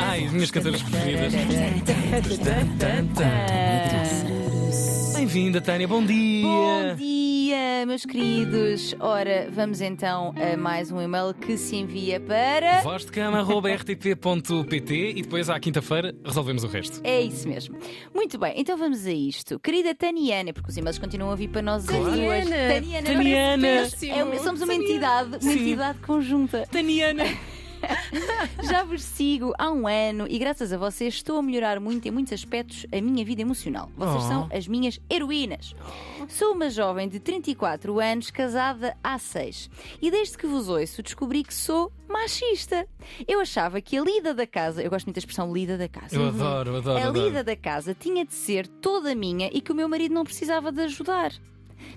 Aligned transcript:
Ai, 0.00 0.24
as 0.26 0.32
minhas 0.32 0.50
cantoras 0.52 0.80
preferidas. 0.82 1.32
Bem-vinda, 5.16 5.60
Tânia, 5.60 5.88
bom 5.88 6.04
dia. 6.04 6.46
Bom 6.46 6.94
dia, 6.96 7.84
meus 7.84 8.04
queridos. 8.04 8.94
Ora, 9.00 9.48
vamos 9.50 9.80
então 9.80 10.32
a 10.36 10.56
mais 10.56 10.92
um 10.92 11.02
e-mail 11.02 11.34
que 11.34 11.56
se 11.56 11.74
envia 11.74 12.20
para. 12.20 12.80
Vozdecama.rtp.pt 12.82 15.14
e 15.16 15.22
depois 15.22 15.50
à 15.50 15.58
quinta-feira 15.58 16.14
resolvemos 16.24 16.62
o 16.62 16.68
resto. 16.68 17.00
É 17.02 17.20
isso 17.20 17.48
mesmo. 17.48 17.76
Muito 18.14 18.38
bem, 18.38 18.54
então 18.56 18.78
vamos 18.78 19.04
a 19.04 19.12
isto. 19.12 19.58
Querida 19.58 19.96
Taniana, 19.96 20.52
porque 20.52 20.70
os 20.70 20.76
e-mails 20.76 20.98
continuam 20.98 21.32
a 21.32 21.34
vir 21.34 21.48
para 21.48 21.62
nós 21.62 21.84
duas. 21.84 22.04
Taniana. 22.04 22.56
Taniana. 22.72 23.02
Taniana. 23.02 23.66
É- 23.66 23.88
somos 24.38 24.62
uma 24.62 24.74
entidade, 24.74 25.38
uma 25.42 25.52
entidade 25.52 25.98
conjunta. 25.98 26.64
Taniana. 26.70 27.24
Já 28.62 28.82
vos 28.84 29.02
sigo 29.02 29.52
há 29.58 29.70
um 29.70 29.86
ano 29.86 30.26
e 30.28 30.38
graças 30.38 30.72
a 30.72 30.78
vocês 30.78 31.14
estou 31.14 31.38
a 31.38 31.42
melhorar 31.42 31.80
muito 31.80 32.06
em 32.06 32.10
muitos 32.10 32.32
aspectos 32.32 32.86
a 32.92 33.00
minha 33.00 33.24
vida 33.24 33.42
emocional. 33.42 33.90
Vocês 33.96 34.24
Oh. 34.24 34.28
são 34.28 34.48
as 34.52 34.66
minhas 34.66 34.98
heroínas. 35.10 35.74
Sou 36.28 36.52
uma 36.54 36.68
jovem 36.70 37.08
de 37.08 37.18
34 37.20 37.98
anos, 38.00 38.30
casada 38.30 38.96
há 39.02 39.18
6. 39.18 39.70
E 40.02 40.10
desde 40.10 40.36
que 40.36 40.46
vos 40.46 40.68
ouço 40.68 41.02
descobri 41.02 41.42
que 41.44 41.54
sou 41.54 41.92
machista. 42.08 42.86
Eu 43.26 43.40
achava 43.40 43.80
que 43.80 43.96
a 43.96 44.02
lida 44.02 44.34
da 44.34 44.46
casa, 44.46 44.82
eu 44.82 44.90
gosto 44.90 45.06
muito 45.06 45.16
da 45.16 45.20
expressão 45.20 45.52
lida 45.52 45.76
da 45.78 45.88
casa. 45.88 46.16
Eu 46.16 46.28
adoro, 46.28 46.76
adoro. 46.76 46.98
A 46.98 47.08
adoro. 47.08 47.26
lida 47.26 47.44
da 47.44 47.56
casa 47.56 47.94
tinha 47.94 48.24
de 48.24 48.34
ser 48.34 48.66
toda 48.66 49.14
minha 49.14 49.48
e 49.52 49.60
que 49.60 49.70
o 49.72 49.74
meu 49.74 49.88
marido 49.88 50.14
não 50.14 50.24
precisava 50.24 50.72
de 50.72 50.82
ajudar. 50.82 51.32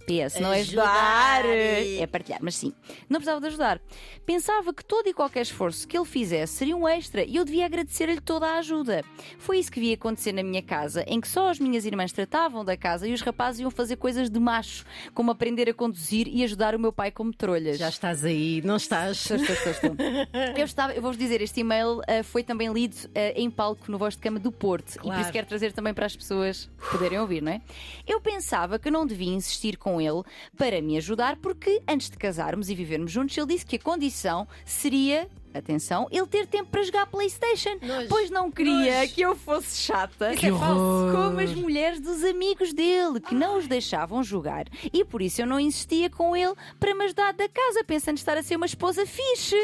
PS, 0.06 0.40
não 0.40 0.52
é 0.54 0.62
ajudar, 0.62 1.46
Ajudar. 1.46 2.02
é 2.04 2.08
partilhar, 2.08 2.40
mas 2.42 2.56
sim, 2.56 2.74
não 3.10 3.20
precisava 3.20 3.42
de 3.42 3.48
ajudar. 3.48 3.82
Pensava 4.26 4.74
que 4.74 4.84
todo 4.84 5.08
e 5.08 5.14
qualquer 5.14 5.42
esforço 5.42 5.88
que 5.88 5.98
ele 5.98 6.06
fizesse 6.06 6.54
seria 6.54 6.76
um 6.76 6.88
extra 6.88 7.24
e 7.24 7.36
eu 7.36 7.46
devia 7.46 7.66
agradecer-lhe 7.66 8.20
toda 8.22 8.48
a 8.48 8.58
ajuda. 8.60 9.04
Foi 9.38 9.58
isso 9.60 9.72
que 9.72 9.80
vi 9.80 9.94
acontecer 9.94 10.32
na 10.32 10.44
minha 10.44 10.62
casa, 10.62 11.04
em 11.08 11.20
que 11.20 11.28
só 11.28 11.50
as 11.50 11.60
minhas 11.60 11.86
irmãs 11.86 12.12
tratavam 12.12 12.64
da 12.64 12.78
casa 12.78 13.08
e 13.08 13.14
os 13.14 13.22
rapazes 13.22 13.62
iam 13.62 13.72
fazer 13.72 13.96
coisas 13.98 14.30
de 14.30 14.40
macho, 14.40 14.86
como 15.14 15.32
aprender 15.32 15.70
a 15.70 15.74
conduzir 15.74 16.28
e 16.28 16.44
ajudar 16.44 16.76
o 16.76 16.80
meu 16.80 16.94
pai 16.94 17.12
como 17.12 17.34
trolhas. 17.34 17.78
Já 17.78 17.90
estás 17.90 18.24
aí, 18.24 18.62
não 18.64 18.76
estás? 18.78 19.18
Estou, 19.30 19.38
estou, 19.38 19.56
estou, 19.56 19.72
estou. 19.72 19.92
Eu 20.58 20.66
estava, 20.66 20.94
eu 20.94 21.02
vou-vos 21.02 21.18
dizer, 21.18 21.42
este 21.42 21.62
e-mail 21.62 22.02
ah, 22.08 22.24
foi 22.24 22.44
também 22.44 22.72
lido 22.72 22.96
ah, 23.16 23.34
em 23.36 23.50
palco 23.50 23.92
no 23.92 23.98
Voz 23.98 24.16
de 24.16 24.22
Cama 24.22 24.40
do 24.40 24.52
Porto 24.52 24.92
e 24.92 24.98
por 24.98 25.04
Claro. 25.04 25.22
isso 25.22 25.32
quero 25.32 25.48
trazer 25.48 25.72
também 25.74 25.94
para 25.94 26.06
as 26.06 26.16
pessoas 26.16 26.70
poderem 26.92 27.20
ouvir, 27.20 27.42
não 27.42 27.52
é? 27.52 27.62
Eu 28.08 28.20
pensava 28.22 28.78
que 28.80 28.90
não 28.92 29.06
devia 29.06 29.34
insistir 29.34 29.71
com 29.78 30.00
ele 30.00 30.24
para 30.58 30.82
me 30.82 30.98
ajudar, 30.98 31.38
porque 31.38 31.82
antes 31.88 32.10
de 32.10 32.18
casarmos 32.18 32.70
e 32.70 32.76
vivermos 32.76 33.12
juntos, 33.12 33.38
ele 33.38 33.48
disse 33.48 33.66
que 33.66 33.76
a 33.76 33.80
condição 33.80 34.48
seria. 34.66 35.28
Atenção, 35.54 36.08
ele 36.10 36.26
ter 36.28 36.48
tempo 36.48 36.70
para 36.70 36.82
jogar 36.82 37.06
Playstation, 37.08 37.78
Nojo. 37.82 38.08
pois 38.08 38.30
não 38.30 38.50
queria 38.50 39.02
Nojo. 39.02 39.14
que 39.14 39.20
eu 39.20 39.36
fosse 39.36 39.82
chata. 39.82 40.32
É 40.32 40.38
falso. 40.38 41.12
Como 41.14 41.42
as 41.42 41.54
mulheres 41.54 42.00
dos 42.00 42.24
amigos 42.24 42.72
dele, 42.74 43.20
que 43.20 43.36
não 43.36 43.58
os 43.58 43.68
deixavam 43.68 44.24
jogar. 44.24 44.66
E 44.94 45.04
por 45.04 45.22
isso 45.22 45.42
eu 45.42 45.46
não 45.46 45.60
insistia 45.60 46.10
com 46.10 46.38
ele 46.38 46.54
para 46.80 46.96
me 46.96 47.04
ajudar 47.04 47.34
da 47.34 47.50
casa, 47.50 47.84
pensando 47.84 48.16
estar 48.16 48.38
a 48.38 48.42
ser 48.44 48.56
uma 48.56 48.66
esposa 48.66 49.06
fixe. 49.06 49.58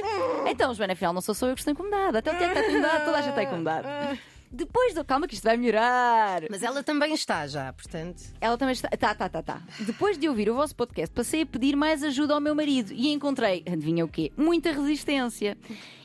Então, 0.45 0.73
Joana, 0.73 0.91
afinal, 0.91 1.13
não 1.13 1.21
sou 1.21 1.33
só 1.33 1.47
eu 1.47 1.53
que 1.55 1.61
estou 1.61 1.71
incomodada. 1.71 2.19
Até 2.19 2.33
o 2.33 2.37
Tiago 2.37 2.53
está 2.59 2.67
incomodado, 2.69 3.05
toda 3.05 3.17
a 3.17 3.21
gente 3.21 3.29
está 3.29 3.43
incomodada. 3.43 4.19
Depois 4.51 4.93
do. 4.93 5.03
Calma, 5.03 5.27
que 5.27 5.33
isto 5.33 5.43
vai 5.43 5.57
melhorar. 5.57 6.43
Mas 6.49 6.63
ela 6.63 6.81
também 6.83 7.13
está 7.13 7.45
já, 7.47 7.71
portanto. 7.73 8.23
Ela 8.39 8.57
também 8.57 8.73
está. 8.73 8.89
Tá, 8.89 9.13
tá, 9.13 9.29
tá, 9.29 9.43
tá. 9.43 9.61
Depois 9.79 10.17
de 10.17 10.27
ouvir 10.29 10.49
o 10.49 10.55
vosso 10.55 10.75
podcast, 10.75 11.13
passei 11.13 11.41
a 11.41 11.45
pedir 11.45 11.75
mais 11.75 12.03
ajuda 12.03 12.33
ao 12.33 12.41
meu 12.41 12.55
marido 12.55 12.91
e 12.93 13.11
encontrei, 13.11 13.63
adivinha 13.67 14.05
o 14.05 14.07
quê? 14.07 14.31
Muita 14.37 14.71
resistência. 14.71 15.57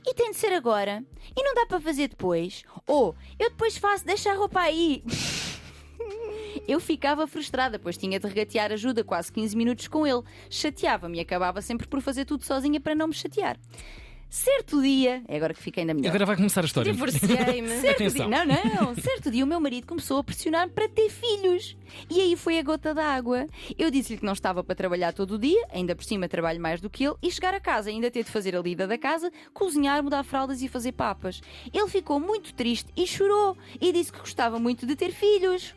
E 0.04 0.14
tem 0.14 0.30
de 0.30 0.36
ser 0.36 0.52
agora? 0.52 1.04
E 1.36 1.42
não 1.42 1.54
dá 1.54 1.66
para 1.66 1.80
fazer 1.80 2.08
depois? 2.08 2.64
Ou 2.86 3.14
eu 3.38 3.50
depois 3.50 3.76
faço, 3.76 4.04
deixa 4.04 4.32
a 4.32 4.34
roupa 4.34 4.60
aí. 4.60 5.02
Eu 6.66 6.78
ficava 6.78 7.26
frustrada, 7.26 7.78
pois 7.78 7.96
tinha 7.96 8.20
de 8.20 8.26
regatear 8.26 8.70
ajuda 8.72 9.02
quase 9.02 9.32
15 9.32 9.56
minutos 9.56 9.88
com 9.88 10.06
ele. 10.06 10.22
Chateava-me 10.50 11.18
e 11.18 11.20
acabava 11.20 11.60
sempre 11.60 11.86
por 11.86 12.00
fazer 12.00 12.24
tudo 12.24 12.44
sozinha 12.44 12.80
para 12.80 12.94
não 12.94 13.08
me 13.08 13.14
chatear. 13.14 13.58
Certo 14.32 14.80
dia, 14.80 15.22
é 15.28 15.36
agora 15.36 15.52
que 15.52 15.62
fiquei 15.62 15.82
ainda 15.82 15.92
melhor. 15.92 16.08
Agora 16.08 16.24
vai 16.24 16.36
começar 16.36 16.62
a 16.62 16.64
história. 16.64 16.90
Divorciei-me. 16.90 17.68
Certo 17.80 17.96
Atenção. 17.96 18.30
dia, 18.30 18.46
não, 18.46 18.46
não. 18.46 18.94
Certo 18.94 19.30
dia 19.30 19.44
o 19.44 19.46
meu 19.46 19.60
marido 19.60 19.86
começou 19.86 20.16
a 20.16 20.24
pressionar-me 20.24 20.72
para 20.72 20.88
ter 20.88 21.10
filhos. 21.10 21.76
E 22.08 22.18
aí 22.18 22.34
foi 22.34 22.58
a 22.58 22.62
gota 22.62 22.94
d'água. 22.94 23.46
Eu 23.78 23.90
disse-lhe 23.90 24.18
que 24.18 24.24
não 24.24 24.32
estava 24.32 24.64
para 24.64 24.74
trabalhar 24.74 25.12
todo 25.12 25.32
o 25.32 25.38
dia, 25.38 25.62
ainda 25.70 25.94
por 25.94 26.02
cima 26.02 26.30
trabalho 26.30 26.58
mais 26.62 26.80
do 26.80 26.88
que 26.88 27.04
ele, 27.04 27.14
e 27.22 27.30
chegar 27.30 27.52
a 27.52 27.60
casa 27.60 27.90
ainda 27.90 28.10
ter 28.10 28.24
de 28.24 28.30
fazer 28.30 28.56
a 28.56 28.60
lida 28.62 28.86
da 28.86 28.96
casa, 28.96 29.30
cozinhar, 29.52 30.02
mudar 30.02 30.24
fraldas 30.24 30.62
e 30.62 30.66
fazer 30.66 30.92
papas. 30.92 31.42
Ele 31.70 31.88
ficou 31.88 32.18
muito 32.18 32.54
triste 32.54 32.90
e 32.96 33.06
chorou. 33.06 33.54
E 33.78 33.92
disse 33.92 34.10
que 34.10 34.18
gostava 34.18 34.58
muito 34.58 34.86
de 34.86 34.96
ter 34.96 35.12
filhos. 35.12 35.74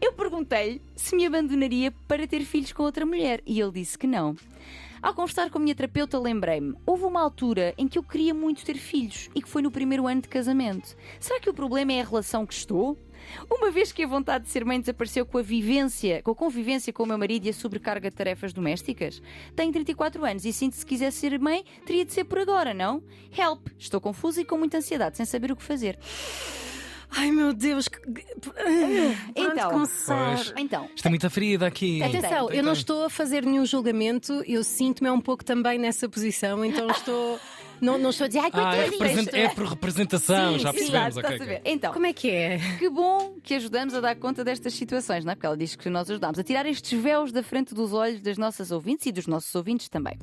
Eu 0.00 0.12
perguntei-lhe 0.12 0.80
se 0.94 1.16
me 1.16 1.26
abandonaria 1.26 1.92
para 2.06 2.28
ter 2.28 2.44
filhos 2.44 2.72
com 2.72 2.84
outra 2.84 3.04
mulher 3.04 3.42
e 3.44 3.60
ele 3.60 3.72
disse 3.72 3.98
que 3.98 4.06
não. 4.06 4.36
Ao 5.02 5.12
conversar 5.12 5.50
com 5.50 5.58
a 5.58 5.60
minha 5.60 5.74
terapeuta, 5.74 6.16
lembrei-me: 6.16 6.76
houve 6.86 7.02
uma 7.02 7.20
altura 7.20 7.74
em 7.76 7.88
que 7.88 7.98
eu 7.98 8.04
queria 8.04 8.32
muito 8.32 8.64
ter 8.64 8.76
filhos 8.76 9.28
e 9.34 9.42
que 9.42 9.48
foi 9.48 9.60
no 9.60 9.70
primeiro 9.70 10.06
ano 10.06 10.22
de 10.22 10.28
casamento. 10.28 10.96
Será 11.18 11.40
que 11.40 11.50
o 11.50 11.54
problema 11.54 11.92
é 11.92 12.00
a 12.00 12.04
relação 12.04 12.46
que 12.46 12.54
estou? 12.54 12.96
Uma 13.50 13.70
vez 13.72 13.90
que 13.90 14.04
a 14.04 14.06
vontade 14.06 14.44
de 14.44 14.50
ser 14.50 14.64
mãe 14.64 14.78
desapareceu 14.78 15.26
com 15.26 15.38
a 15.38 15.42
vivência, 15.42 16.22
com 16.22 16.30
a 16.30 16.34
convivência 16.36 16.92
com 16.92 17.02
o 17.02 17.06
meu 17.06 17.18
marido 17.18 17.46
e 17.46 17.50
a 17.50 17.52
sobrecarga 17.52 18.10
de 18.10 18.16
tarefas 18.16 18.52
domésticas? 18.52 19.20
Tenho 19.56 19.72
34 19.72 20.24
anos 20.24 20.44
e 20.44 20.52
sinto 20.52 20.74
que 20.74 20.78
se 20.78 20.86
quisesse 20.86 21.18
ser 21.18 21.38
mãe, 21.40 21.64
teria 21.84 22.04
de 22.04 22.12
ser 22.12 22.22
por 22.22 22.38
agora, 22.38 22.72
não? 22.72 23.02
Help! 23.36 23.68
Estou 23.76 24.00
confusa 24.00 24.40
e 24.40 24.44
com 24.44 24.56
muita 24.56 24.78
ansiedade, 24.78 25.16
sem 25.16 25.26
saber 25.26 25.50
o 25.50 25.56
que 25.56 25.64
fazer. 25.64 25.98
Ai 27.14 27.30
meu 27.30 27.52
Deus, 27.52 27.88
que... 27.88 27.98
Então. 28.06 28.52
então, 29.36 29.70
começar. 29.70 30.36
Pois. 30.36 30.54
Então, 30.56 30.88
Está 30.94 31.08
muito 31.08 31.28
ferida 31.30 31.66
aqui. 31.66 32.02
Atenção, 32.02 32.50
eu 32.50 32.62
não 32.62 32.72
estou 32.72 33.04
a 33.04 33.10
fazer 33.10 33.44
nenhum 33.44 33.66
julgamento, 33.66 34.42
eu 34.46 34.64
sinto-me 34.64 35.10
um 35.10 35.20
pouco 35.20 35.44
também 35.44 35.78
nessa 35.78 36.08
posição, 36.08 36.64
então 36.64 36.90
estou. 36.90 37.38
Não, 37.82 37.98
não 37.98 38.10
estou 38.10 38.24
a 38.26 38.28
dizer, 38.28 38.38
ai, 38.38 38.50
Ah, 38.52 38.76
é, 38.76 38.84
represent- 38.88 39.34
é 39.34 39.48
por 39.48 39.66
representação, 39.66 40.52
Sim, 40.52 40.58
já 40.60 40.72
percebemos. 40.72 41.16
exato, 41.16 41.18
ok, 41.18 41.30
estás 41.32 41.40
a 41.40 41.44
ver? 41.44 41.60
ok. 41.60 41.72
Então, 41.72 41.92
Como 41.92 42.06
é 42.06 42.12
que 42.12 42.30
é? 42.30 42.58
Que 42.78 42.88
bom 42.88 43.34
que 43.42 43.54
ajudamos 43.54 43.92
a 43.94 44.00
dar 44.00 44.14
conta 44.14 44.44
destas 44.44 44.72
situações, 44.74 45.24
não 45.24 45.32
é? 45.32 45.34
Porque 45.34 45.46
ela 45.46 45.56
diz 45.56 45.74
que 45.74 45.90
nós 45.90 46.08
ajudamos 46.08 46.38
a 46.38 46.44
tirar 46.44 46.64
estes 46.64 46.98
véus 47.02 47.32
da 47.32 47.42
frente 47.42 47.74
dos 47.74 47.92
olhos 47.92 48.20
das 48.20 48.38
nossas 48.38 48.70
ouvintes 48.70 49.06
e 49.06 49.12
dos 49.12 49.26
nossos 49.26 49.52
ouvintes 49.54 49.88
também. 49.88 50.16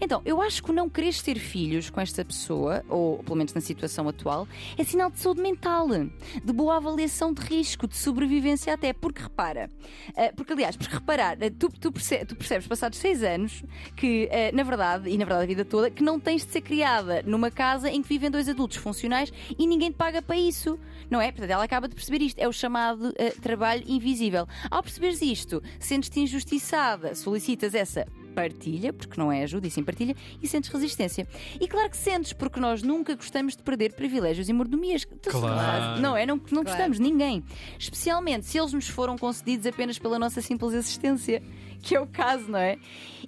Então, 0.00 0.20
eu 0.26 0.42
acho 0.42 0.62
que 0.62 0.70
não 0.72 0.90
quereres 0.90 1.22
ter 1.22 1.38
filhos 1.38 1.88
com 1.88 2.00
esta 2.02 2.22
pessoa, 2.22 2.84
ou 2.88 3.22
pelo 3.24 3.36
menos 3.36 3.54
na 3.54 3.62
situação 3.62 4.06
atual, 4.08 4.46
é 4.76 4.84
sinal 4.84 5.10
de 5.10 5.18
saúde 5.18 5.40
mental, 5.40 5.88
de 5.88 6.52
boa 6.52 6.76
avaliação 6.76 7.32
de 7.32 7.40
risco, 7.40 7.88
de 7.88 7.96
sobrevivência 7.96 8.74
até. 8.74 8.92
Porque 8.92 9.22
repara, 9.22 9.70
eh, 10.14 10.32
porque 10.32 10.52
aliás, 10.52 10.76
porque 10.76 10.94
reparar, 10.94 11.38
eh, 11.40 11.48
tu, 11.50 11.70
tu, 11.80 11.90
perce- 11.90 12.26
tu 12.26 12.36
percebes 12.36 12.66
passados 12.66 12.98
seis 12.98 13.22
anos 13.22 13.62
que, 13.96 14.28
eh, 14.30 14.52
na 14.52 14.62
verdade, 14.62 15.08
e 15.08 15.16
na 15.16 15.24
verdade 15.24 15.44
a 15.44 15.46
vida 15.46 15.64
toda, 15.64 15.90
que 15.90 16.02
não 16.02 16.20
tens 16.20 16.44
de 16.44 16.52
ser 16.52 16.60
criada 17.06 17.22
numa 17.24 17.50
casa 17.50 17.88
em 17.90 18.02
que 18.02 18.08
vivem 18.08 18.30
dois 18.30 18.48
adultos 18.48 18.76
funcionais 18.76 19.32
e 19.58 19.66
ninguém 19.66 19.90
te 19.90 19.96
paga 19.96 20.20
para 20.20 20.36
isso. 20.36 20.78
Não 21.08 21.20
é? 21.20 21.30
Portanto, 21.30 21.50
ela 21.50 21.64
acaba 21.64 21.86
de 21.88 21.94
perceber 21.94 22.22
isto. 22.22 22.38
É 22.38 22.48
o 22.48 22.52
chamado 22.52 23.12
eh, 23.16 23.30
trabalho 23.40 23.84
invisível. 23.86 24.46
Ao 24.70 24.82
perceberes 24.82 25.22
isto, 25.22 25.62
sentes-te 25.78 26.18
injustiçada, 26.20 27.14
solicitas 27.14 27.74
essa 27.74 28.06
partilha, 28.34 28.92
porque 28.92 29.18
não 29.18 29.32
é 29.32 29.44
ajuda 29.44 29.66
e 29.66 29.70
sim 29.70 29.82
partilha, 29.82 30.14
e 30.42 30.48
sentes 30.48 30.68
resistência. 30.70 31.26
E 31.58 31.66
claro 31.66 31.88
que 31.88 31.96
sentes, 31.96 32.32
porque 32.34 32.60
nós 32.60 32.82
nunca 32.82 33.14
gostamos 33.14 33.56
de 33.56 33.62
perder 33.62 33.94
privilégios 33.94 34.48
e 34.48 34.52
mordomias. 34.52 35.04
Claro. 35.22 36.00
Não 36.02 36.16
é? 36.16 36.26
Não, 36.26 36.36
não 36.36 36.42
Claro. 36.62 36.64
gostamos, 36.64 36.98
ninguém. 36.98 37.42
Especialmente 37.78 38.44
se 38.44 38.58
eles 38.58 38.72
nos 38.74 38.88
foram 38.88 39.16
concedidos 39.16 39.66
apenas 39.66 39.98
pela 39.98 40.18
nossa 40.18 40.42
simples 40.42 40.74
existência. 40.74 41.42
Que 41.82 41.96
é 41.96 42.00
o 42.00 42.06
caso, 42.06 42.50
não 42.50 42.58
é? 42.58 42.78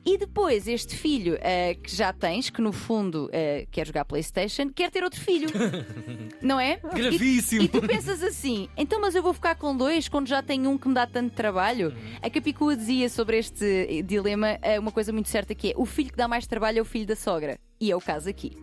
E 0.05 0.17
depois, 0.17 0.67
este 0.67 0.97
filho 0.97 1.39
eh, 1.41 1.75
que 1.75 1.95
já 1.95 2.13
tens, 2.13 2.51
que 2.51 2.61
no 2.61 2.73
fundo 2.73 3.29
eh, 3.33 3.67
quer 3.71 3.87
jogar 3.87 4.05
Playstation, 4.05 4.71
quer 4.71 4.91
ter 4.91 5.03
outro 5.03 5.21
filho. 5.21 5.49
não 6.41 6.59
é? 6.59 6.77
Gravíssimo. 6.77 7.63
E, 7.63 7.65
e 7.67 7.69
tu 7.69 7.83
pensas 7.83 8.23
assim, 8.23 8.69
então, 8.77 9.01
mas 9.01 9.15
eu 9.15 9.23
vou 9.23 9.33
ficar 9.33 9.55
com 9.57 9.77
dois 9.77 10.09
quando 10.09 10.27
já 10.29 10.43
tenho 10.43 10.71
um 10.71 10.79
que 10.79 10.89
me 10.89 10.95
dá 10.95 11.07
tanto 11.07 11.35
trabalho? 11.35 11.95
A 12.23 12.31
Capicua 12.31 12.77
dizia 12.77 13.09
sobre 13.09 13.39
este 13.39 13.65
eh, 13.65 14.03
dilema 14.03 14.59
uma 14.81 14.93
coisa 14.93 15.13
muito 15.13 15.29
certa 15.29 15.55
que 15.55 15.71
é: 15.71 15.75
o 15.77 15.85
filho 15.85 16.11
que 16.11 16.17
dá 16.17 16.29
mais 16.29 16.47
trabalho 16.47 16.79
é 16.79 16.83
o 16.83 16.85
filho 16.85 17.07
da 17.07 17.17
sogra. 17.17 17.59
E 17.81 17.91
é 17.91 17.97
o 17.97 18.01
caso 18.01 18.29
aqui. 18.29 18.57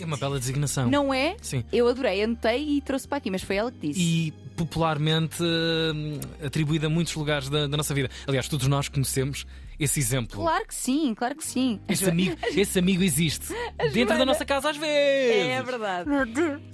É 0.00 0.04
uma 0.04 0.16
bela 0.16 0.38
designação. 0.38 0.90
Não 0.90 1.14
é? 1.14 1.36
Sim. 1.40 1.64
Eu 1.72 1.86
adorei, 1.86 2.22
anotei 2.22 2.76
e 2.76 2.80
trouxe 2.80 3.06
para 3.06 3.18
aqui, 3.18 3.30
mas 3.30 3.42
foi 3.42 3.56
ela 3.56 3.70
que 3.70 3.78
disse. 3.78 4.00
E 4.00 4.34
popularmente 4.64 5.42
hum, 5.42 6.20
atribuída 6.44 6.86
a 6.86 6.90
muitos 6.90 7.14
lugares 7.14 7.48
da, 7.48 7.66
da 7.66 7.76
nossa 7.76 7.94
vida. 7.94 8.10
Aliás, 8.26 8.48
todos 8.48 8.66
nós 8.66 8.88
conhecemos 8.88 9.46
esse 9.84 9.98
exemplo. 10.00 10.40
Claro 10.42 10.66
que 10.66 10.74
sim, 10.74 11.14
claro 11.14 11.34
que 11.36 11.44
sim. 11.44 11.80
Esse 11.88 12.08
amigo, 12.08 12.36
esse 12.54 12.78
amigo 12.78 13.02
existe 13.02 13.48
dentro 13.92 14.08
da 14.08 14.14
Joana- 14.16 14.24
nossa 14.26 14.44
casa 14.44 14.70
às 14.70 14.76
vezes. 14.76 15.46
É 15.48 15.62
verdade. 15.62 16.08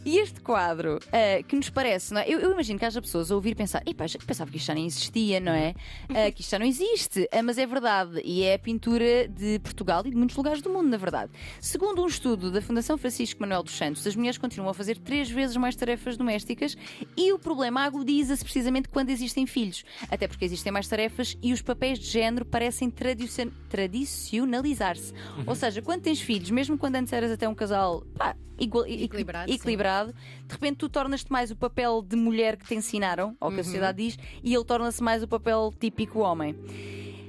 E 0.05 0.19
este 0.19 0.41
quadro, 0.41 0.99
ah, 1.13 1.43
que 1.43 1.57
nos 1.57 1.71
parece, 1.71 2.13
não 2.15 2.21
é? 2.21 2.29
Eu, 2.29 2.39
eu 2.41 2.53
imagino 2.53 2.79
que 2.79 2.85
haja 2.85 3.01
pessoas 3.01 3.31
a 3.31 3.35
ouvir 3.35 3.51
e 3.51 3.55
pensar, 3.55 3.83
Epá, 3.87 4.07
já 4.07 4.19
pensava 4.25 4.51
que 4.51 4.57
isto 4.57 4.67
já 4.67 4.75
nem 4.75 4.87
existia, 4.87 5.41
não 5.41 5.53
é? 5.53 5.75
Ah, 6.11 6.31
que 6.31 6.41
isto 6.41 6.51
já 6.51 6.59
não 6.59 6.67
existe. 6.67 7.29
Ah, 7.33 7.43
mas 7.43 7.59
é 7.59 7.67
verdade. 7.67 8.21
E 8.25 8.43
é 8.43 8.55
a 8.55 8.59
pintura 8.59 9.29
de 9.29 9.59
Portugal 9.61 10.03
e 10.07 10.11
de 10.11 10.17
muitos 10.17 10.37
lugares 10.37 10.61
do 10.63 10.71
mundo, 10.71 10.89
na 10.89 10.97
verdade. 10.97 11.31
Segundo 11.61 12.03
um 12.03 12.07
estudo 12.07 12.51
da 12.51 12.61
Fundação 12.63 12.97
Francisco 12.99 13.41
Manuel 13.41 13.63
dos 13.63 13.77
Santos, 13.77 14.07
as 14.07 14.15
mulheres 14.17 14.39
continuam 14.39 14.71
a 14.71 14.75
fazer 14.75 14.99
três 14.99 15.31
vezes 15.31 15.57
mais 15.57 15.75
tarefas 15.77 16.17
domésticas 16.17 16.77
e 17.17 17.33
o 17.33 17.39
problema 17.39 17.83
agudiza-se 17.85 18.43
precisamente 18.45 18.89
quando 18.89 19.11
existem 19.11 19.47
filhos. 19.47 19.85
Até 20.11 20.27
porque 20.29 20.45
existem 20.45 20.73
mais 20.73 20.87
tarefas 20.89 21.37
e 21.43 21.53
os 21.53 21.63
papéis 21.63 21.99
de 21.99 22.07
género 22.07 22.45
parecem 22.45 22.91
tradicion- 22.99 23.53
tradicionalizar-se. 23.69 25.12
Ou 25.47 25.55
seja, 25.55 25.81
quando 25.83 26.03
tens 26.03 26.21
filhos, 26.21 26.50
mesmo 26.50 26.77
quando 26.77 26.97
antes 26.97 27.12
eras 27.12 27.31
até 27.31 27.49
um 27.49 27.55
casal 27.55 28.03
pá, 28.17 28.35
igual- 28.59 28.85
equi- 28.87 29.05
Equilibrado, 29.05 29.53
equilibrado, 29.53 30.12
de 30.12 30.53
repente 30.53 30.77
tu 30.79 30.89
tornas-te 30.89 31.31
mais 31.31 31.50
o 31.50 31.56
papel 31.56 32.03
de 32.06 32.17
mulher 32.17 32.56
que 32.56 32.67
te 32.67 32.75
ensinaram, 32.75 33.37
ou 33.41 33.50
que 33.50 33.61
a 33.61 33.65
sociedade 33.65 34.03
diz, 34.05 34.19
e 34.43 34.55
ele 34.55 34.65
torna-se 34.65 35.03
mais 35.03 35.23
o 35.23 35.29
papel 35.29 35.73
típico 35.79 36.21
homem. 36.21 36.55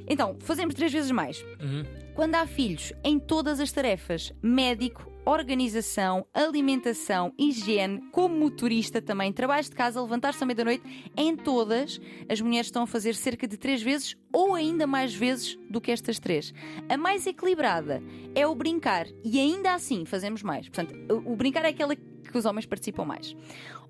Então, 0.07 0.35
fazemos 0.39 0.73
três 0.73 0.91
vezes 0.91 1.11
mais. 1.11 1.39
Uhum. 1.61 1.83
Quando 2.19 2.35
há 2.35 2.45
filhos 2.45 2.91
em 3.01 3.17
todas 3.17 3.61
as 3.61 3.71
tarefas, 3.71 4.33
médico, 4.43 5.09
organização, 5.25 6.27
alimentação, 6.33 7.33
higiene, 7.39 8.01
como 8.11 8.37
motorista 8.37 9.01
também, 9.01 9.31
trabalhos 9.31 9.69
de 9.69 9.75
casa, 9.77 10.01
levantar-se 10.01 10.43
à 10.43 10.45
meia-noite, 10.45 10.83
em 11.15 11.33
todas, 11.37 11.97
as 12.27 12.41
mulheres 12.41 12.67
estão 12.67 12.83
a 12.83 12.87
fazer 12.87 13.15
cerca 13.15 13.47
de 13.47 13.55
três 13.55 13.81
vezes 13.81 14.17
ou 14.33 14.53
ainda 14.53 14.85
mais 14.85 15.15
vezes 15.15 15.57
do 15.69 15.79
que 15.79 15.93
estas 15.93 16.19
três. 16.19 16.53
A 16.89 16.97
mais 16.97 17.25
equilibrada 17.25 18.03
é 18.35 18.45
o 18.45 18.53
brincar 18.53 19.07
e 19.23 19.39
ainda 19.39 19.73
assim 19.73 20.03
fazemos 20.03 20.43
mais. 20.43 20.67
Portanto, 20.67 20.93
o 21.25 21.37
brincar 21.37 21.63
é 21.63 21.69
aquela 21.69 21.95
que 22.19 22.37
os 22.37 22.45
homens 22.45 22.65
participam 22.65 23.05
mais. 23.05 23.35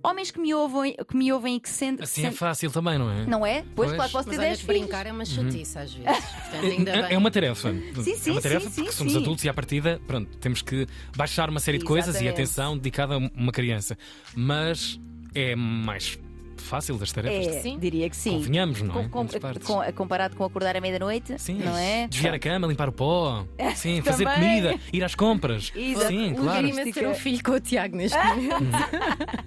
Homens 0.01 0.31
que 0.31 0.39
me 0.39 0.53
ouvem, 0.53 0.95
que 1.07 1.17
me 1.17 1.31
ouvem 1.33 1.57
e 1.57 1.59
que 1.59 1.67
sentem. 1.69 2.03
Assim 2.03 2.25
é 2.25 2.31
fácil 2.31 2.71
também, 2.71 2.97
não 2.97 3.11
é? 3.11 3.25
Não 3.25 3.45
é? 3.45 3.63
Pois, 3.75 3.89
Pois. 3.89 3.95
claro, 3.95 4.11
posso 4.11 4.29
ter 4.29 4.37
Mas 4.37 4.39
olha 4.39 4.47
10 4.49 4.59
que 4.61 4.65
filhos. 4.65 4.81
brincar 4.81 5.05
é 5.07 5.11
uma 5.11 5.25
chatice 5.25 5.77
às 5.77 5.93
vezes. 5.93 6.05
Portanto, 6.25 6.65
ainda 6.65 6.91
É- 6.91 7.01
bem. 7.01 7.13
É 7.13 7.17
uma 7.17 7.29
tarefa. 7.31 7.73
sim, 7.73 8.29
é 8.29 8.31
uma 8.31 8.41
tarefa 8.41 8.69
sim, 8.69 8.75
porque 8.83 8.91
sim, 8.91 8.97
somos 8.97 9.13
sim. 9.13 9.19
adultos 9.19 9.43
e 9.43 9.49
à 9.49 9.53
partida, 9.53 9.99
pronto, 10.07 10.37
temos 10.37 10.61
que 10.61 10.87
baixar 11.17 11.49
uma 11.49 11.59
série 11.59 11.77
de 11.79 11.85
coisas 11.85 12.19
e 12.21 12.27
atenção 12.29 12.77
dedicada 12.77 13.15
a 13.15 13.17
uma 13.17 13.51
criança. 13.51 13.97
Mas 14.33 14.97
é 15.35 15.53
mais 15.55 16.17
fácil 16.61 16.97
das 16.97 17.11
tarefas. 17.11 17.47
É, 17.55 17.61
Sim. 17.61 17.77
diria 17.79 18.09
que 18.09 18.15
sim. 18.15 18.31
Convenhamos, 18.33 18.81
não 18.81 18.99
é? 18.99 19.07
Com- 19.07 19.25
partes. 19.27 19.65
com- 19.67 19.81
comparado 19.93 20.35
com 20.35 20.43
acordar 20.43 20.75
à 20.75 20.81
meia-noite, 20.81 21.39
Sim, 21.39 21.59
não 21.63 21.75
é? 21.77 22.07
desviar 22.07 22.33
a 22.33 22.39
cama, 22.39 22.67
limpar 22.67 22.89
o 22.89 22.91
pó, 22.91 23.45
sim, 23.75 24.01
fazer 24.01 24.25
comida, 24.25 24.75
ir 24.93 25.03
às 25.03 25.15
compras. 25.15 25.71
Exato. 25.75 26.07
Sim, 26.07 26.33
O 26.33 26.35
claro. 26.41 26.67
Queria 26.71 26.93
ter 26.93 27.07
um 27.07 27.13
filho 27.15 27.43
com 27.43 27.51
o 27.51 27.59
Tiago 27.59 27.95
neste 27.97 28.17
momento. 28.23 28.59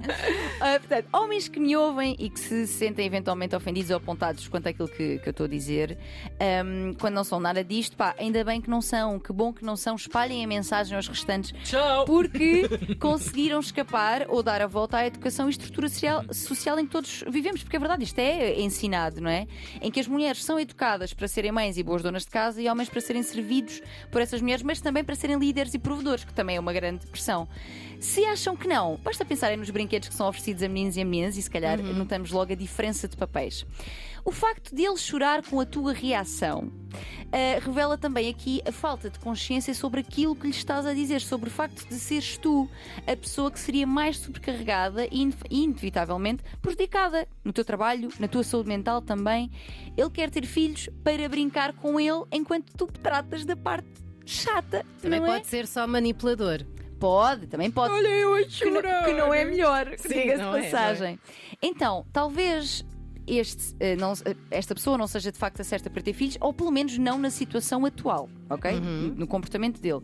Ah, 0.60 0.78
portanto, 0.78 1.06
homens 1.12 1.48
que 1.48 1.58
me 1.58 1.74
ouvem 1.76 2.14
e 2.18 2.30
que 2.30 2.38
se 2.38 2.66
sentem 2.68 3.04
eventualmente 3.06 3.54
ofendidos 3.56 3.90
ou 3.90 3.96
apontados 3.96 4.46
quanto 4.48 4.68
àquilo 4.68 4.88
que, 4.88 5.18
que 5.18 5.28
eu 5.28 5.30
estou 5.32 5.46
a 5.46 5.48
dizer, 5.48 5.98
ahm, 6.42 6.94
quando 6.98 7.14
não 7.14 7.24
são 7.24 7.38
nada 7.38 7.62
disto, 7.62 7.96
pá, 7.96 8.14
ainda 8.18 8.42
bem 8.42 8.60
que 8.60 8.68
não 8.68 8.80
são, 8.80 9.18
que 9.18 9.32
bom 9.32 9.52
que 9.52 9.64
não 9.64 9.76
são, 9.76 9.94
espalhem 9.94 10.44
a 10.44 10.48
mensagem 10.48 10.96
aos 10.96 11.06
restantes. 11.06 11.52
Tchau! 11.64 12.04
Porque 12.04 12.68
conseguiram 12.98 13.60
escapar 13.60 14.26
ou 14.28 14.42
dar 14.42 14.60
a 14.60 14.66
volta 14.66 14.96
à 14.96 15.06
educação 15.06 15.46
e 15.46 15.50
estrutura 15.50 15.88
social, 15.88 16.24
social 16.32 16.78
em 16.78 16.86
que 16.86 16.90
todos 16.90 17.24
vivemos, 17.28 17.62
porque 17.62 17.76
é 17.76 17.78
verdade, 17.78 18.02
isto 18.02 18.18
é 18.18 18.60
ensinado, 18.60 19.20
não 19.20 19.30
é? 19.30 19.46
Em 19.80 19.90
que 19.90 20.00
as 20.00 20.08
mulheres 20.08 20.44
são 20.44 20.58
educadas 20.58 21.14
para 21.14 21.28
serem 21.28 21.52
mães 21.52 21.76
e 21.78 21.82
boas 21.82 22.02
donas 22.02 22.24
de 22.24 22.30
casa 22.30 22.60
e 22.60 22.68
homens 22.68 22.88
para 22.88 23.00
serem 23.00 23.22
servidos 23.22 23.80
por 24.10 24.20
essas 24.20 24.40
mulheres, 24.40 24.62
mas 24.62 24.80
também 24.80 25.04
para 25.04 25.14
serem 25.14 25.38
líderes 25.38 25.74
e 25.74 25.78
provedores, 25.78 26.24
que 26.24 26.34
também 26.34 26.56
é 26.56 26.60
uma 26.60 26.72
grande 26.72 27.06
pressão. 27.06 27.48
Se 28.00 28.24
acham 28.24 28.56
que 28.56 28.66
não, 28.66 28.96
basta 28.96 29.24
pensarem 29.24 29.56
nos 29.56 29.70
brinquedos 29.70 30.08
que 30.08 30.14
são 30.14 30.28
oferecidos 30.28 30.62
a 30.64 30.68
meninos 30.68 30.96
e 30.96 31.02
a 31.02 31.04
meninas 31.04 31.36
e 31.36 31.42
se 31.42 31.48
calhar 31.48 31.80
notamos 31.80 32.32
logo 32.32 32.52
a 32.52 32.56
diferença 32.56 33.06
de 33.06 33.16
papéis. 33.16 33.64
O 34.24 34.30
facto 34.30 34.74
de 34.74 34.82
ele 34.82 34.96
chorar 34.96 35.42
com 35.42 35.60
a 35.60 35.66
tua 35.66 35.92
reação 35.92 36.31
ah, 36.40 37.58
revela 37.60 37.96
também 37.98 38.28
aqui 38.28 38.62
a 38.66 38.72
falta 38.72 39.08
de 39.10 39.18
consciência 39.18 39.74
sobre 39.74 40.00
aquilo 40.00 40.34
que 40.34 40.44
lhe 40.46 40.50
estás 40.52 40.86
a 40.86 40.92
dizer, 40.94 41.20
sobre 41.20 41.48
o 41.48 41.52
facto 41.52 41.86
de 41.88 41.94
seres 41.94 42.36
tu 42.38 42.68
a 43.06 43.16
pessoa 43.16 43.50
que 43.50 43.58
seria 43.58 43.86
mais 43.86 44.18
sobrecarregada 44.18 45.06
e 45.10 45.22
ine- 45.22 45.34
inevitavelmente 45.50 46.42
prejudicada 46.60 47.26
no 47.44 47.52
teu 47.52 47.64
trabalho, 47.64 48.08
na 48.18 48.28
tua 48.28 48.42
saúde 48.44 48.68
mental 48.68 49.00
também. 49.02 49.50
Ele 49.96 50.10
quer 50.10 50.30
ter 50.30 50.46
filhos 50.46 50.88
para 51.02 51.28
brincar 51.28 51.72
com 51.74 51.98
ele 51.98 52.24
enquanto 52.32 52.72
tu 52.76 52.86
tratas 52.86 53.44
da 53.44 53.56
parte 53.56 53.88
chata. 54.24 54.84
Também 55.00 55.20
não 55.20 55.26
é? 55.26 55.32
pode 55.38 55.46
ser 55.46 55.66
só 55.66 55.86
manipulador. 55.86 56.60
Pode, 57.00 57.48
também 57.48 57.68
pode. 57.68 57.92
Olha, 57.92 58.06
eu 58.06 58.34
a 58.36 58.42
que, 58.44 58.70
não, 58.70 58.80
que 59.04 59.12
não 59.12 59.34
é 59.34 59.44
melhor, 59.44 59.92
Sim, 59.98 60.08
diga-se 60.08 60.40
é, 60.42 60.58
é. 60.58 60.62
passagem. 60.62 61.18
Então, 61.60 62.06
talvez 62.12 62.84
este, 63.26 63.74
eh, 63.80 63.96
não- 63.96 64.12
eh, 64.24 64.34
esta 64.50 64.74
pessoa 64.74 64.96
não 64.98 65.06
seja 65.06 65.30
de 65.32 65.38
facto 65.38 65.60
a 65.60 65.64
certa 65.64 65.88
para 65.90 66.02
ter 66.02 66.12
filhos, 66.12 66.36
ou 66.40 66.52
pelo 66.52 66.70
menos 66.70 66.96
não 66.98 67.18
na 67.18 67.30
situação 67.30 67.84
atual, 67.86 68.28
ok? 68.50 68.72
Uhum. 68.72 69.14
No 69.16 69.26
comportamento 69.26 69.80
dele. 69.80 70.00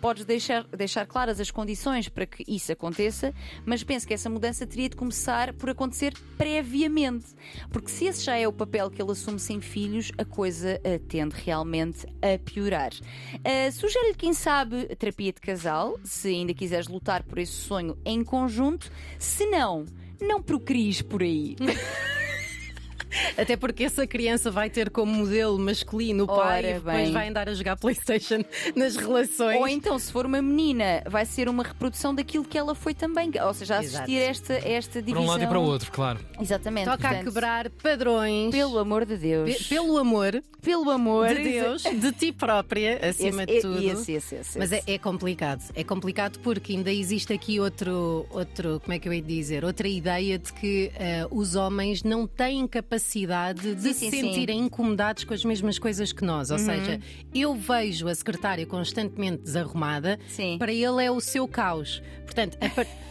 Podes 0.00 0.24
deixar, 0.24 0.64
deixar 0.68 1.06
claras 1.06 1.40
as 1.40 1.50
condições 1.50 2.08
para 2.08 2.26
que 2.26 2.44
isso 2.48 2.72
aconteça, 2.72 3.34
mas 3.64 3.82
penso 3.82 4.06
que 4.06 4.14
essa 4.14 4.28
mudança 4.30 4.66
teria 4.66 4.88
de 4.88 4.96
começar 4.96 5.52
por 5.54 5.70
acontecer 5.70 6.14
previamente. 6.36 7.26
Porque 7.70 7.88
se 7.90 8.06
esse 8.06 8.24
já 8.24 8.36
é 8.36 8.46
o 8.46 8.52
papel 8.52 8.90
que 8.90 9.00
ele 9.00 9.12
assume 9.12 9.38
sem 9.38 9.60
filhos, 9.60 10.10
a 10.18 10.24
coisa 10.24 10.80
eh, 10.84 10.98
tende 10.98 11.34
realmente 11.44 12.06
a 12.20 12.38
piorar. 12.38 12.90
Uh, 12.92 13.72
Sugere-lhe, 13.72 14.14
quem 14.14 14.32
sabe, 14.32 14.86
terapia 14.96 15.32
de 15.32 15.40
casal, 15.40 15.98
se 16.04 16.28
ainda 16.28 16.52
quiseres 16.54 16.88
lutar 16.88 17.22
por 17.22 17.38
esse 17.38 17.52
sonho 17.52 17.96
em 18.04 18.22
conjunto. 18.24 18.90
Se 19.18 19.46
não, 19.46 19.84
não 20.20 20.42
procries 20.42 21.02
por 21.02 21.22
aí. 21.22 21.56
Até 23.36 23.56
porque 23.56 23.84
essa 23.84 24.06
criança 24.06 24.50
vai 24.50 24.68
ter 24.70 24.90
como 24.90 25.12
modelo 25.12 25.58
masculino 25.58 26.24
o 26.24 26.26
pai 26.26 26.58
Ora 26.58 26.70
e 26.70 26.74
depois 26.74 26.96
bem. 26.96 27.12
vai 27.12 27.28
andar 27.28 27.48
a 27.48 27.54
jogar 27.54 27.76
Playstation 27.76 28.44
nas 28.76 28.96
relações. 28.96 29.58
Ou 29.60 29.68
então, 29.68 29.98
se 29.98 30.12
for 30.12 30.26
uma 30.26 30.40
menina, 30.42 31.02
vai 31.08 31.24
ser 31.24 31.48
uma 31.48 31.62
reprodução 31.62 32.14
daquilo 32.14 32.44
que 32.44 32.56
ela 32.58 32.74
foi 32.74 32.94
também. 32.94 33.30
Ou 33.44 33.54
seja, 33.54 33.76
a 33.76 33.78
assistir 33.80 34.16
a 34.18 34.20
esta, 34.22 34.52
a 34.54 34.68
esta 34.68 34.92
Para 34.92 35.00
divisão. 35.02 35.22
um 35.24 35.26
lado 35.26 35.44
e 35.44 35.46
para 35.46 35.58
o 35.58 35.62
outro, 35.62 35.90
claro. 35.92 36.18
Exatamente. 36.40 36.84
Toca 36.84 37.06
a 37.06 37.10
portanto, 37.10 37.24
quebrar 37.24 37.70
padrões. 37.70 38.50
Pelo 38.50 38.78
amor 38.78 39.04
de 39.04 39.16
Deus. 39.16 39.56
Pe- 39.56 39.64
pelo 39.64 39.96
amor 39.98 40.42
Pelo 40.60 40.90
amor 40.90 41.28
de 41.28 41.42
Deus, 41.42 41.82
de 41.82 42.12
ti 42.12 42.32
própria, 42.32 42.98
acima 43.08 43.42
Esse- 43.44 43.54
de 43.54 43.60
tudo. 43.60 43.78
Esse, 43.82 44.12
esse, 44.12 44.34
esse, 44.36 44.58
Mas 44.58 44.70
é, 44.72 44.82
é 44.86 44.98
complicado. 44.98 45.62
É 45.74 45.82
complicado 45.84 46.38
porque 46.40 46.72
ainda 46.72 46.92
existe 46.92 47.32
aqui 47.32 47.58
outro, 47.60 48.26
outro 48.30 48.80
como 48.80 48.92
é 48.94 48.98
que 48.98 49.08
eu 49.08 49.12
ia 49.12 49.22
dizer? 49.22 49.64
Outra 49.64 49.88
ideia 49.88 50.38
de 50.38 50.52
que 50.52 50.92
eh, 50.94 51.26
os 51.30 51.54
homens 51.56 52.02
não 52.02 52.26
têm 52.26 52.66
capacidade 52.66 53.11
de 53.12 53.80
Sim, 53.80 53.92
se 53.92 53.94
sim, 53.94 54.10
sim. 54.10 54.20
sentirem 54.22 54.58
incomodados 54.60 55.24
com 55.24 55.34
as 55.34 55.44
mesmas 55.44 55.78
coisas 55.78 56.12
que 56.12 56.24
nós. 56.24 56.50
Ou 56.50 56.58
Uhum. 56.58 56.64
seja, 56.64 57.00
eu 57.34 57.54
vejo 57.54 58.08
a 58.08 58.14
secretária 58.14 58.64
constantemente 58.66 59.42
desarrumada, 59.42 60.18
Sim. 60.28 60.56
para 60.58 60.72
ele 60.72 61.04
é 61.04 61.10
o 61.10 61.20
seu 61.20 61.46
caos. 61.46 62.02
Portanto, 62.24 62.56
a 62.60 62.68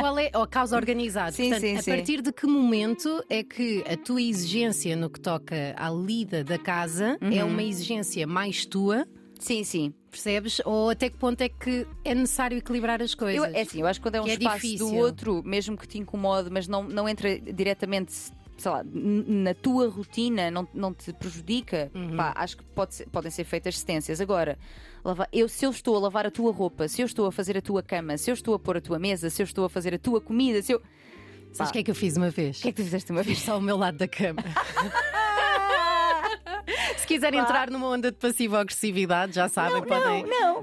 Qual 0.00 0.16
é 0.20 0.30
o 0.36 0.46
caos 0.46 0.70
organizado? 0.72 1.34
Sim, 1.34 1.48
Portanto, 1.50 1.60
sim, 1.62 1.76
a 1.76 1.82
sim. 1.82 1.90
partir 1.90 2.22
de 2.22 2.32
que 2.32 2.46
momento 2.46 3.24
é 3.28 3.42
que 3.42 3.82
a 3.88 3.96
tua 3.96 4.22
exigência 4.22 4.94
no 4.94 5.10
que 5.10 5.18
toca 5.18 5.74
à 5.76 5.90
lida 5.90 6.44
da 6.44 6.56
casa 6.56 7.18
Uhum. 7.20 7.32
é 7.32 7.42
uma 7.42 7.62
exigência 7.62 8.24
mais 8.26 8.64
tua? 8.64 9.04
Sim, 9.40 9.64
sim. 9.64 9.92
Percebes? 10.08 10.60
Ou 10.64 10.90
até 10.90 11.08
que 11.10 11.16
ponto 11.16 11.40
é 11.40 11.48
que 11.48 11.86
é 12.04 12.14
necessário 12.14 12.56
equilibrar 12.58 13.02
as 13.02 13.14
coisas? 13.16 13.36
Eu, 13.36 13.44
é 13.52 13.62
assim, 13.62 13.80
eu 13.80 13.86
acho 13.88 13.98
que 13.98 14.04
quando 14.06 14.14
é 14.16 14.20
um 14.20 14.24
Que 14.24 14.30
é 14.30 14.34
espaço 14.34 14.60
difícil. 14.60 14.86
do 14.90 14.94
outro, 14.94 15.42
mesmo 15.44 15.76
que 15.76 15.88
te 15.88 15.98
incomode, 15.98 16.50
mas 16.50 16.68
não, 16.68 16.84
não 16.84 17.08
entra 17.08 17.38
diretamente, 17.40 18.12
sei 18.60 18.70
lá, 18.70 18.82
na 18.84 19.54
tua 19.54 19.88
rotina, 19.88 20.50
não, 20.50 20.68
não 20.74 20.92
te 20.94 21.12
prejudica, 21.12 21.90
Uhum. 21.94 22.16
pá, 22.16 22.32
acho 22.36 22.58
que 22.58 22.64
pode 22.64 22.94
ser- 22.94 23.08
podem 23.08 23.30
ser 23.30 23.44
feitas 23.44 23.78
cedências. 23.78 24.20
Agora, 24.20 24.58
lavar- 25.04 25.28
eu, 25.32 25.48
se 25.48 25.64
eu 25.64 25.70
estou 25.70 25.96
a 25.96 26.00
lavar 26.00 26.26
a 26.26 26.30
tua 26.30 26.52
roupa, 26.52 26.86
se 26.86 27.00
eu 27.02 27.06
estou 27.06 27.26
a 27.26 27.32
fazer 27.32 27.56
a 27.56 27.62
tua 27.62 27.82
cama, 27.82 28.16
se 28.18 28.30
eu 28.30 28.34
estou 28.34 28.54
a 28.54 28.58
pôr 28.58 28.76
a 28.76 28.80
tua 28.80 28.98
mesa, 28.98 29.30
se 29.30 29.42
eu 29.42 29.44
estou 29.44 29.64
a 29.64 29.68
fazer 29.70 29.94
a 29.94 29.98
tua 29.98 30.20
comida, 30.20 30.62
se 30.62 30.72
eu. 30.72 30.78
O 30.78 31.54
Sabes 31.54 31.70
o 31.70 31.72
que 31.72 31.78
é 31.80 31.82
que 31.82 31.90
eu 31.90 31.94
fiz 31.96 32.16
uma 32.16 32.30
vez? 32.30 32.60
que 32.62 32.68
é 32.68 32.70
que 32.72 32.76
tu 32.80 32.84
fizeste 32.84 33.10
uma 33.10 33.22
vez? 33.24 33.36
Fiz 33.38 33.44
só 33.46 33.58
o 33.58 33.60
meu 33.60 33.76
lado 33.76 33.98
da 33.98 34.06
cama. 34.06 34.40
Se 37.10 37.14
quiserem 37.14 37.40
entrar 37.40 37.68
numa 37.72 37.88
onda 37.88 38.12
de 38.12 38.18
passivo-agressividade, 38.18 39.34
já 39.34 39.48
sabem, 39.48 39.82
podem. 39.82 40.24
Não, 40.26 40.60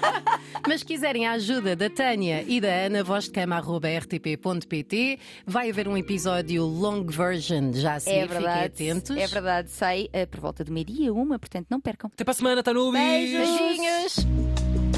Mas 0.66 0.80
se 0.80 0.86
quiserem 0.86 1.26
a 1.26 1.32
ajuda 1.32 1.76
da 1.76 1.90
Tânia 1.90 2.42
e 2.48 2.62
da 2.62 2.68
Ana, 2.86 3.04
voz 3.04 3.24
de 3.24 3.30
cama.rtp.pt, 3.32 5.18
vai 5.46 5.68
haver 5.68 5.86
um 5.86 5.94
episódio 5.98 6.64
long 6.64 7.04
version 7.04 7.74
já 7.74 7.96
a 7.96 8.00
seguir, 8.00 8.16
é 8.16 8.26
verdade. 8.26 8.70
fiquem 8.70 8.90
atentos. 8.90 9.14
É 9.18 9.26
verdade, 9.26 9.70
sai 9.70 10.08
eh, 10.14 10.24
por 10.24 10.40
volta 10.40 10.64
do 10.64 10.72
meio-dia, 10.72 11.12
uma, 11.12 11.38
portanto 11.38 11.66
não 11.68 11.78
percam. 11.78 12.10
Até 12.10 12.24
para 12.24 12.32
a 12.32 12.34
semana, 12.36 12.62
Tanubis! 12.62 12.98
Beijos. 12.98 13.58
Beijinhos! 13.58 14.91